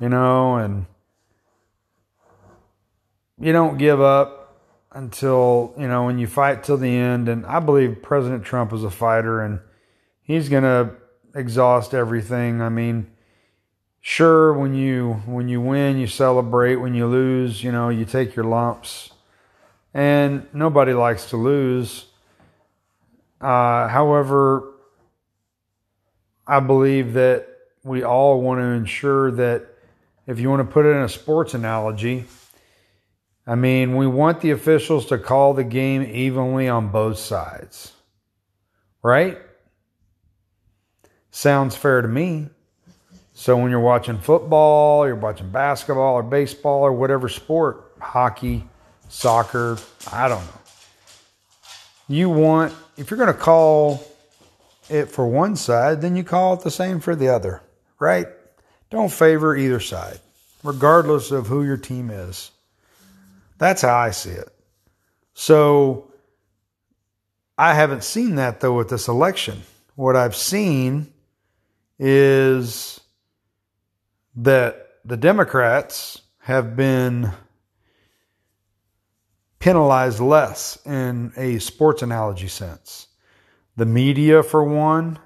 you 0.00 0.08
know, 0.08 0.56
and 0.56 0.86
you 3.40 3.52
don't 3.52 3.78
give 3.78 4.00
up 4.00 4.60
until, 4.92 5.74
you 5.78 5.86
know, 5.86 6.04
when 6.04 6.18
you 6.18 6.26
fight 6.26 6.64
till 6.64 6.76
the 6.76 6.96
end. 6.96 7.28
And 7.28 7.44
I 7.46 7.60
believe 7.60 8.02
President 8.02 8.44
Trump 8.44 8.72
is 8.72 8.84
a 8.84 8.90
fighter 8.90 9.40
and 9.42 9.60
he's 10.22 10.48
going 10.48 10.64
to 10.64 10.94
exhaust 11.34 11.94
everything. 11.94 12.60
I 12.60 12.68
mean, 12.68 13.10
sure 14.00 14.52
when 14.52 14.74
you 14.74 15.14
when 15.26 15.48
you 15.48 15.60
win 15.60 15.98
you 15.98 16.06
celebrate 16.06 16.76
when 16.76 16.94
you 16.94 17.06
lose 17.06 17.62
you 17.62 17.72
know 17.72 17.88
you 17.88 18.04
take 18.04 18.36
your 18.36 18.44
lumps 18.44 19.10
and 19.92 20.46
nobody 20.52 20.92
likes 20.92 21.30
to 21.30 21.36
lose 21.36 22.06
uh, 23.40 23.88
however 23.88 24.72
i 26.46 26.60
believe 26.60 27.12
that 27.12 27.46
we 27.82 28.02
all 28.02 28.40
want 28.40 28.58
to 28.58 28.64
ensure 28.64 29.30
that 29.30 29.66
if 30.28 30.38
you 30.38 30.48
want 30.48 30.60
to 30.60 30.72
put 30.72 30.86
it 30.86 30.90
in 30.90 31.02
a 31.02 31.08
sports 31.08 31.54
analogy 31.54 32.24
i 33.48 33.56
mean 33.56 33.96
we 33.96 34.06
want 34.06 34.40
the 34.40 34.52
officials 34.52 35.06
to 35.06 35.18
call 35.18 35.54
the 35.54 35.64
game 35.64 36.02
evenly 36.02 36.68
on 36.68 36.88
both 36.88 37.18
sides 37.18 37.92
right 39.02 39.38
sounds 41.32 41.74
fair 41.74 42.00
to 42.00 42.08
me 42.08 42.48
so 43.38 43.56
when 43.56 43.70
you're 43.70 43.78
watching 43.78 44.18
football, 44.18 45.06
you're 45.06 45.14
watching 45.14 45.48
basketball 45.50 46.14
or 46.14 46.24
baseball 46.24 46.82
or 46.82 46.92
whatever 46.92 47.28
sport, 47.28 47.92
hockey, 48.00 48.68
soccer, 49.08 49.78
I 50.10 50.26
don't 50.26 50.44
know. 50.44 50.60
You 52.08 52.30
want, 52.30 52.74
if 52.96 53.12
you're 53.12 53.16
going 53.16 53.32
to 53.32 53.38
call 53.38 54.02
it 54.90 55.06
for 55.06 55.24
one 55.24 55.54
side, 55.54 56.00
then 56.00 56.16
you 56.16 56.24
call 56.24 56.54
it 56.54 56.62
the 56.62 56.70
same 56.72 56.98
for 56.98 57.14
the 57.14 57.28
other, 57.28 57.62
right? 58.00 58.26
Don't 58.90 59.12
favor 59.12 59.56
either 59.56 59.80
side, 59.80 60.20
regardless 60.62 61.30
of 61.30 61.46
who 61.46 61.62
your 61.62 61.76
team 61.76 62.10
is. 62.10 62.50
That's 63.58 63.82
how 63.82 63.96
I 63.96 64.10
see 64.10 64.30
it. 64.30 64.48
So 65.34 66.10
I 67.56 67.74
haven't 67.74 68.04
seen 68.04 68.36
that 68.36 68.60
though 68.60 68.76
with 68.76 68.88
this 68.88 69.08
election. 69.08 69.62
What 69.94 70.16
I've 70.16 70.36
seen 70.36 71.12
is 71.98 73.00
that 74.36 74.88
the 75.04 75.16
Democrats 75.16 76.22
have 76.40 76.76
been 76.76 77.32
penalized 79.58 80.20
less 80.20 80.78
in 80.86 81.32
a 81.36 81.58
sports 81.58 82.02
analogy 82.02 82.48
sense. 82.48 83.08
The 83.76 83.86
media, 83.86 84.42
for 84.42 84.62
one, 84.62 85.18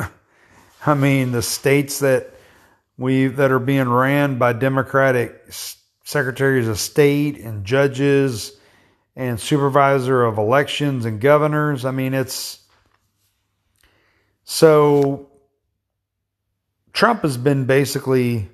I 0.86 0.94
mean, 0.94 1.32
the 1.32 1.42
states 1.42 1.98
that 2.00 2.35
we 2.98 3.26
that 3.26 3.50
are 3.50 3.58
being 3.58 3.88
ran 3.88 4.38
by 4.38 4.52
Democratic 4.52 5.52
secretaries 6.04 6.68
of 6.68 6.78
state 6.78 7.38
and 7.38 7.64
judges 7.64 8.58
and 9.14 9.40
supervisor 9.40 10.24
of 10.24 10.38
elections 10.38 11.04
and 11.04 11.20
governors. 11.20 11.84
I 11.84 11.90
mean, 11.90 12.14
it's 12.14 12.60
so 14.44 15.28
Trump 16.92 17.22
has 17.22 17.36
been 17.36 17.64
basically 17.66 18.48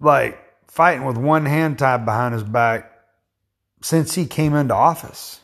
like 0.00 0.38
fighting 0.68 1.04
with 1.04 1.16
one 1.16 1.44
hand 1.44 1.78
tied 1.78 2.04
behind 2.04 2.34
his 2.34 2.42
back 2.42 2.92
since 3.82 4.14
he 4.14 4.26
came 4.26 4.54
into 4.54 4.74
office. 4.74 5.40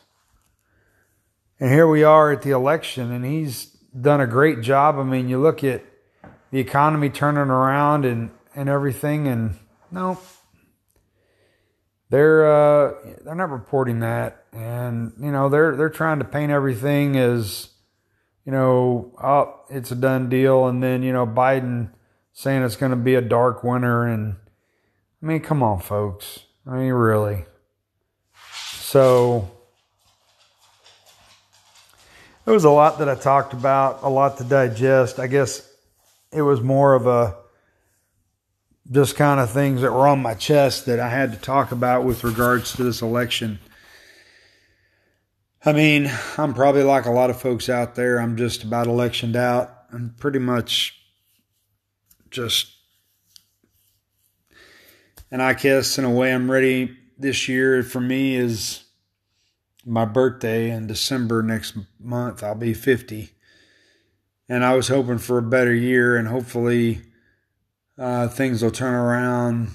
And 1.59 1.71
here 1.71 1.87
we 1.87 2.03
are 2.03 2.31
at 2.33 2.41
the 2.41 2.51
election, 2.51 3.11
and 3.11 3.23
he's 3.23 3.65
done 3.65 4.19
a 4.19 4.27
great 4.27 4.61
job. 4.61 4.97
I 4.97 5.03
mean, 5.03 5.29
you 5.29 5.39
look 5.39 5.63
at 5.63 5.83
the 6.51 6.59
economy 6.59 7.09
turning 7.09 7.49
around 7.49 8.05
and, 8.05 8.31
and 8.55 8.69
everything, 8.69 9.27
and 9.27 9.55
no, 9.91 10.19
they're 12.09 12.45
uh, 12.45 12.93
they're 13.23 13.35
not 13.35 13.49
reporting 13.49 13.99
that, 13.99 14.45
and 14.53 15.13
you 15.19 15.31
know 15.31 15.49
they're 15.49 15.75
they're 15.75 15.89
trying 15.89 16.19
to 16.19 16.25
paint 16.25 16.51
everything 16.51 17.17
as 17.17 17.69
you 18.45 18.51
know, 18.51 19.11
oh, 19.21 19.59
it's 19.69 19.91
a 19.91 19.95
done 19.95 20.29
deal, 20.29 20.67
and 20.67 20.81
then 20.81 21.01
you 21.01 21.11
know 21.11 21.25
Biden 21.25 21.89
saying 22.33 22.63
it's 22.63 22.75
going 22.75 22.91
to 22.91 22.95
be 22.95 23.15
a 23.15 23.21
dark 23.21 23.63
winter, 23.63 24.05
and 24.05 24.35
I 25.21 25.25
mean, 25.25 25.41
come 25.41 25.63
on, 25.63 25.79
folks. 25.79 26.41
I 26.67 26.75
mean, 26.75 26.93
really. 26.93 27.45
So 28.53 29.49
there 32.45 32.53
was 32.53 32.63
a 32.63 32.69
lot 32.69 32.99
that 32.99 33.09
I 33.09 33.15
talked 33.15 33.53
about, 33.53 34.03
a 34.03 34.09
lot 34.09 34.37
to 34.37 34.43
digest. 34.43 35.19
I 35.19 35.25
guess 35.25 35.67
it 36.35 36.41
was 36.41 36.61
more 36.61 36.93
of 36.93 37.07
a 37.07 37.37
just 38.91 39.15
kind 39.15 39.39
of 39.39 39.49
things 39.49 39.81
that 39.81 39.91
were 39.91 40.07
on 40.07 40.21
my 40.21 40.33
chest 40.33 40.85
that 40.85 40.99
I 40.99 41.09
had 41.09 41.31
to 41.31 41.39
talk 41.39 41.71
about 41.71 42.03
with 42.03 42.23
regards 42.23 42.73
to 42.73 42.83
this 42.83 43.01
election. 43.01 43.59
I 45.65 45.73
mean, 45.73 46.11
I'm 46.37 46.53
probably 46.53 46.83
like 46.83 47.05
a 47.05 47.11
lot 47.11 47.31
of 47.31 47.41
folks 47.41 47.69
out 47.69 47.95
there. 47.95 48.19
I'm 48.19 48.37
just 48.37 48.63
about 48.63 48.85
electioned 48.85 49.35
out. 49.35 49.71
I'm 49.91 50.13
pretty 50.19 50.37
much 50.37 51.01
just, 52.29 52.75
and 55.31 55.41
I 55.41 55.53
guess 55.53 55.97
in 55.97 56.05
a 56.05 56.11
way, 56.11 56.31
I'm 56.31 56.51
ready 56.51 56.95
this 57.17 57.47
year 57.49 57.81
for 57.81 58.01
me 58.01 58.35
is 58.35 58.83
my 59.85 60.05
birthday 60.05 60.69
in 60.69 60.85
December 60.85 61.41
next 61.41 61.75
month. 61.99 62.43
I'll 62.43 62.55
be 62.55 62.73
50. 62.73 63.34
And 64.47 64.63
I 64.63 64.75
was 64.75 64.87
hoping 64.87 65.17
for 65.17 65.37
a 65.37 65.43
better 65.43 65.73
year, 65.73 66.17
and 66.17 66.27
hopefully 66.27 67.01
uh, 67.97 68.27
things 68.27 68.61
will 68.61 68.71
turn 68.71 68.93
around 68.93 69.69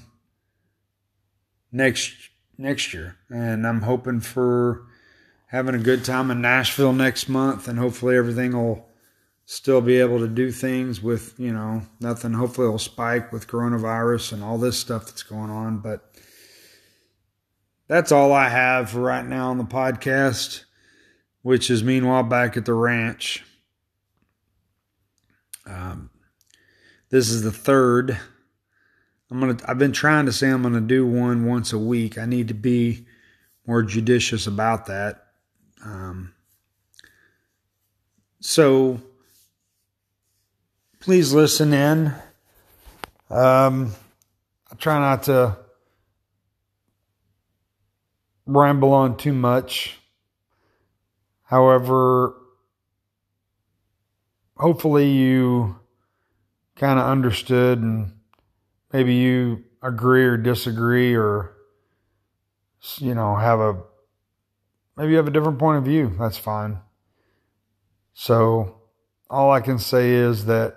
next 1.73 2.13
next 2.57 2.93
year. 2.95 3.17
And 3.31 3.67
I'm 3.67 3.83
hoping 3.83 4.21
for 4.21 4.83
having 5.47 5.75
a 5.75 5.79
good 5.79 6.05
time 6.05 6.31
in 6.31 6.41
Nashville 6.41 6.93
next 6.93 7.29
month, 7.29 7.67
and 7.67 7.79
hopefully 7.79 8.17
everything 8.17 8.53
will 8.53 8.89
still 9.47 9.81
be 9.81 9.97
able 9.97 10.21
to 10.21 10.29
do 10.29 10.53
things 10.53 11.03
with, 11.03 11.35
you 11.37 11.53
know, 11.53 11.83
nothing 11.99 12.33
hopefully 12.33 12.69
it'll 12.69 12.79
spike 12.79 13.33
with 13.33 13.49
coronavirus 13.49 14.33
and 14.33 14.45
all 14.45 14.59
this 14.59 14.79
stuff 14.79 15.07
that's 15.07 15.25
going 15.25 15.51
on. 15.51 15.79
But 15.79 16.15
that's 17.89 18.13
all 18.13 18.33
I 18.33 18.49
have 18.49 18.91
for 18.91 19.01
right 19.01 19.27
now 19.27 19.51
on 19.51 19.59
the 19.59 19.65
podcast, 19.65 20.63
which 21.43 21.69
is 21.69 21.83
meanwhile 21.83 22.23
back 22.23 22.57
at 22.57 22.65
the 22.65 22.75
ranch. 22.75 23.45
Um, 25.71 26.11
this 27.11 27.31
is 27.31 27.43
the 27.43 27.53
third. 27.53 28.19
I'm 29.31 29.41
gonna. 29.41 29.57
I've 29.67 29.79
been 29.79 29.93
trying 29.93 30.27
to 30.27 30.33
say 30.33 30.49
I'm 30.49 30.63
gonna 30.63 30.81
do 30.81 31.07
one 31.07 31.47
once 31.47 31.73
a 31.73 31.79
week. 31.79 32.19
I 32.19 32.27
need 32.27 32.49
to 32.49 32.55
be 32.55 33.07
more 33.67 33.83
judicious 33.83 34.47
about 34.47 34.87
that. 34.87 35.27
Um, 35.85 36.35
so 38.41 39.01
please 40.99 41.33
listen 41.33 41.73
in. 41.73 42.13
Um, 43.31 43.95
I 44.71 44.75
try 44.77 44.99
not 44.99 45.23
to 45.25 45.57
ramble 48.47 48.93
on 48.93 49.17
too 49.17 49.33
much. 49.33 49.99
However, 51.45 52.40
hopefully 54.61 55.11
you 55.11 55.75
kind 56.77 56.99
of 56.99 57.07
understood 57.07 57.79
and 57.79 58.13
maybe 58.93 59.15
you 59.15 59.65
agree 59.83 60.23
or 60.25 60.37
disagree 60.37 61.15
or 61.15 61.55
you 62.99 63.15
know 63.15 63.35
have 63.35 63.59
a 63.59 63.83
maybe 64.97 65.13
you 65.13 65.17
have 65.17 65.27
a 65.27 65.31
different 65.31 65.59
point 65.59 65.79
of 65.79 65.85
view 65.85 66.15
that's 66.19 66.37
fine. 66.37 66.79
So 68.13 68.83
all 69.31 69.51
i 69.51 69.61
can 69.61 69.79
say 69.79 70.11
is 70.11 70.45
that 70.47 70.77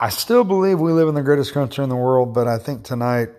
I 0.00 0.10
still 0.10 0.44
believe 0.44 0.78
we 0.78 0.92
live 0.92 1.08
in 1.08 1.16
the 1.16 1.22
greatest 1.22 1.52
country 1.52 1.82
in 1.82 1.90
the 1.90 1.96
world, 1.96 2.32
but 2.32 2.46
I 2.46 2.58
think 2.58 2.84
tonight 2.84 3.30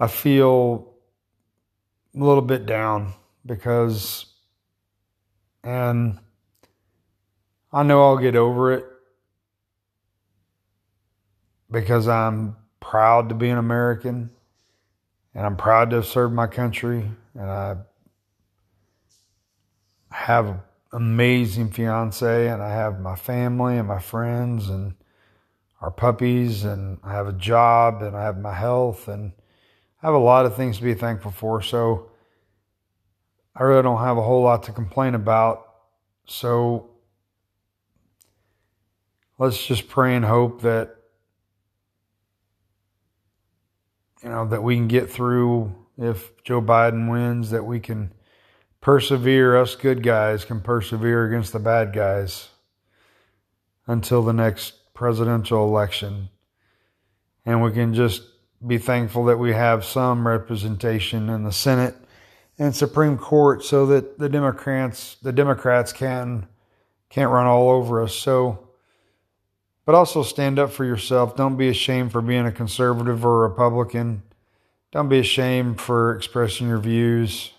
I 0.00 0.08
feel 0.08 0.95
a 2.16 2.24
little 2.24 2.42
bit 2.42 2.66
down 2.66 3.12
because, 3.44 4.26
and 5.62 6.18
I 7.72 7.82
know 7.82 8.02
I'll 8.04 8.18
get 8.18 8.36
over 8.36 8.72
it 8.72 8.86
because 11.70 12.08
I'm 12.08 12.56
proud 12.80 13.28
to 13.28 13.34
be 13.34 13.50
an 13.50 13.58
American 13.58 14.30
and 15.34 15.44
I'm 15.44 15.56
proud 15.56 15.90
to 15.90 15.96
have 15.96 16.06
served 16.06 16.34
my 16.34 16.46
country 16.46 17.10
and 17.34 17.50
I 17.50 17.76
have 20.10 20.46
an 20.46 20.60
amazing 20.92 21.70
fiance 21.70 22.48
and 22.48 22.62
I 22.62 22.70
have 22.70 23.00
my 23.00 23.16
family 23.16 23.76
and 23.76 23.86
my 23.86 23.98
friends 23.98 24.70
and 24.70 24.94
our 25.82 25.90
puppies 25.90 26.64
and 26.64 26.98
I 27.04 27.12
have 27.12 27.26
a 27.26 27.34
job 27.34 28.00
and 28.00 28.16
I 28.16 28.22
have 28.22 28.38
my 28.38 28.54
health 28.54 29.08
and 29.08 29.32
I 30.06 30.10
have 30.10 30.14
a 30.14 30.18
lot 30.18 30.46
of 30.46 30.54
things 30.54 30.76
to 30.76 30.84
be 30.84 30.94
thankful 30.94 31.32
for. 31.32 31.60
So 31.60 32.10
I 33.56 33.64
really 33.64 33.82
don't 33.82 33.98
have 33.98 34.16
a 34.16 34.22
whole 34.22 34.44
lot 34.44 34.62
to 34.62 34.72
complain 34.72 35.16
about. 35.16 35.66
So 36.26 36.90
let's 39.36 39.66
just 39.66 39.88
pray 39.88 40.14
and 40.14 40.24
hope 40.24 40.62
that 40.62 40.94
you 44.22 44.28
know 44.28 44.46
that 44.46 44.62
we 44.62 44.76
can 44.76 44.86
get 44.86 45.10
through 45.10 45.74
if 45.98 46.40
Joe 46.44 46.62
Biden 46.62 47.10
wins 47.10 47.50
that 47.50 47.64
we 47.64 47.80
can 47.80 48.14
persevere, 48.80 49.56
us 49.56 49.74
good 49.74 50.04
guys 50.04 50.44
can 50.44 50.60
persevere 50.60 51.26
against 51.26 51.52
the 51.52 51.58
bad 51.58 51.92
guys 51.92 52.50
until 53.88 54.22
the 54.22 54.32
next 54.32 54.94
presidential 54.94 55.66
election. 55.66 56.28
And 57.44 57.60
we 57.60 57.72
can 57.72 57.92
just 57.92 58.22
be 58.64 58.78
thankful 58.78 59.24
that 59.26 59.38
we 59.38 59.52
have 59.52 59.84
some 59.84 60.26
representation 60.26 61.28
in 61.28 61.44
the 61.44 61.52
Senate 61.52 61.94
and 62.58 62.74
Supreme 62.74 63.18
Court 63.18 63.64
so 63.64 63.86
that 63.86 64.18
the 64.18 64.28
Democrats 64.28 65.16
the 65.22 65.32
Democrats 65.32 65.92
can 65.92 66.46
can't 67.10 67.30
run 67.30 67.46
all 67.46 67.70
over 67.70 68.02
us. 68.02 68.14
So 68.14 68.66
but 69.84 69.94
also 69.94 70.24
stand 70.24 70.58
up 70.58 70.72
for 70.72 70.84
yourself. 70.84 71.36
Don't 71.36 71.56
be 71.56 71.68
ashamed 71.68 72.10
for 72.12 72.20
being 72.20 72.44
a 72.44 72.52
conservative 72.52 73.24
or 73.24 73.44
a 73.44 73.48
Republican. 73.48 74.22
Don't 74.90 75.08
be 75.08 75.20
ashamed 75.20 75.80
for 75.80 76.14
expressing 76.16 76.68
your 76.68 76.78
views. 76.78 77.52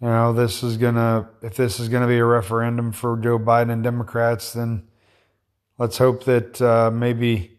You 0.00 0.08
know, 0.08 0.32
this 0.32 0.62
is 0.62 0.76
gonna 0.76 1.28
if 1.42 1.56
this 1.56 1.80
is 1.80 1.88
gonna 1.88 2.06
be 2.06 2.18
a 2.18 2.24
referendum 2.24 2.92
for 2.92 3.16
Joe 3.16 3.38
Biden 3.38 3.72
and 3.72 3.82
Democrats, 3.82 4.52
then 4.52 4.86
let's 5.76 5.98
hope 5.98 6.24
that 6.24 6.62
uh, 6.62 6.90
maybe 6.92 7.57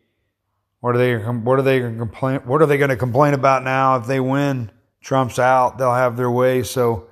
what 0.79 0.95
are 0.95 0.97
they 0.97 1.17
what 1.17 1.59
are 1.59 1.61
they 1.61 1.79
going 1.79 1.93
to 1.93 1.99
complain 1.99 2.39
what 2.45 2.61
are 2.61 2.65
they 2.65 2.77
going 2.77 2.89
to 2.89 2.97
complain 2.97 3.33
about 3.33 3.63
now? 3.63 3.97
If 3.97 4.07
they 4.07 4.19
win 4.19 4.71
Trump's 5.01 5.39
out 5.39 5.77
they'll 5.77 5.93
have 5.93 6.17
their 6.17 6.31
way. 6.31 6.63
So 6.63 7.07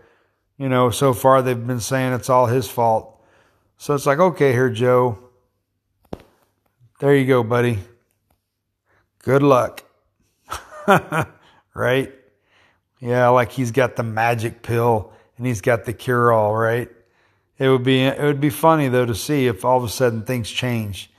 you 0.57 0.69
know 0.69 0.89
so 0.89 1.13
far 1.13 1.41
they've 1.41 1.67
been 1.67 1.79
saying 1.79 2.13
it's 2.13 2.29
all 2.29 2.45
his 2.45 2.69
fault. 2.69 3.21
So 3.77 3.93
it's 3.93 4.05
like 4.05 4.19
okay 4.19 4.51
here 4.51 4.69
Joe. 4.69 5.19
There 6.99 7.15
you 7.15 7.25
go 7.25 7.43
buddy. 7.43 7.79
Good 9.19 9.43
luck. 9.43 9.83
Right? 11.73 12.11
Yeah 12.99 13.27
like 13.27 13.51
he's 13.51 13.69
got 13.69 13.97
the 13.97 14.01
magic 14.01 14.63
pill 14.63 15.13
and 15.37 15.45
he's 15.45 15.61
got 15.61 15.85
the 15.85 15.93
cure 15.93 16.31
all, 16.31 16.55
right? 16.55 16.89
It 17.59 17.69
would 17.69 17.83
be 17.83 18.01
it 18.01 18.21
would 18.21 18.41
be 18.41 18.49
funny 18.49 18.87
though 18.87 19.05
to 19.05 19.13
see 19.15 19.47
if 19.47 19.63
all 19.63 19.77
of 19.77 19.83
a 19.83 19.89
sudden 19.89 20.23
things 20.23 20.49
change. 20.49 21.11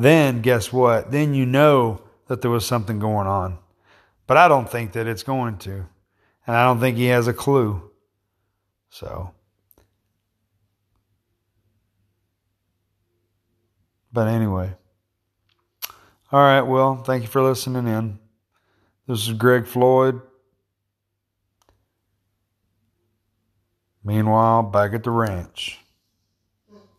Then 0.00 0.40
guess 0.40 0.72
what? 0.72 1.10
Then 1.10 1.34
you 1.34 1.44
know 1.44 2.02
that 2.26 2.40
there 2.40 2.50
was 2.50 2.64
something 2.64 2.98
going 2.98 3.26
on. 3.26 3.58
But 4.26 4.38
I 4.38 4.48
don't 4.48 4.70
think 4.70 4.92
that 4.92 5.06
it's 5.06 5.22
going 5.22 5.58
to. 5.58 5.86
And 6.46 6.56
I 6.56 6.64
don't 6.64 6.80
think 6.80 6.96
he 6.96 7.06
has 7.06 7.28
a 7.28 7.34
clue. 7.34 7.90
So 8.88 9.34
But 14.12 14.28
anyway. 14.28 14.74
All 16.32 16.40
right, 16.40 16.62
well, 16.62 17.02
thank 17.02 17.22
you 17.22 17.28
for 17.28 17.42
listening 17.42 17.86
in. 17.86 18.18
This 19.06 19.26
is 19.26 19.34
Greg 19.34 19.66
Floyd. 19.66 20.20
Meanwhile, 24.02 24.62
back 24.62 24.94
at 24.94 25.02
the 25.02 25.10
ranch. 25.10 25.79